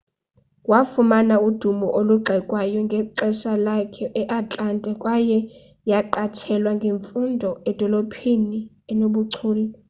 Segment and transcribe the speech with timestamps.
[0.71, 5.37] wafumana udumo olugxekwayo ngexesha lakhe e-atlanta kwaye
[5.91, 8.59] yaqatshelwa ngemfundo edolophini
[8.91, 9.63] enobuchule